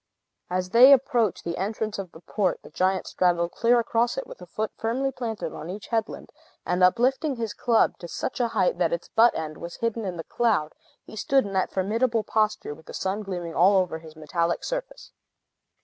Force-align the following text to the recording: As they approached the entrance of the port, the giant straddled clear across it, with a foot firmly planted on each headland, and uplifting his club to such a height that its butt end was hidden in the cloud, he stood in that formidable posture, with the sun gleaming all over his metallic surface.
As 0.49 0.71
they 0.71 0.91
approached 0.93 1.43
the 1.43 1.57
entrance 1.57 1.99
of 1.99 2.11
the 2.11 2.21
port, 2.21 2.61
the 2.63 2.71
giant 2.71 3.05
straddled 3.05 3.51
clear 3.51 3.79
across 3.79 4.17
it, 4.17 4.25
with 4.25 4.41
a 4.41 4.47
foot 4.47 4.71
firmly 4.75 5.11
planted 5.11 5.53
on 5.53 5.69
each 5.69 5.89
headland, 5.89 6.31
and 6.65 6.83
uplifting 6.83 7.35
his 7.35 7.53
club 7.53 7.99
to 7.99 8.07
such 8.07 8.39
a 8.39 8.47
height 8.47 8.79
that 8.79 8.91
its 8.91 9.09
butt 9.09 9.35
end 9.37 9.57
was 9.57 9.75
hidden 9.75 10.03
in 10.03 10.17
the 10.17 10.23
cloud, 10.23 10.73
he 11.05 11.15
stood 11.15 11.45
in 11.45 11.53
that 11.53 11.71
formidable 11.71 12.23
posture, 12.23 12.73
with 12.73 12.87
the 12.87 12.95
sun 12.95 13.21
gleaming 13.21 13.53
all 13.53 13.77
over 13.77 13.99
his 13.99 14.15
metallic 14.15 14.63
surface. 14.63 15.11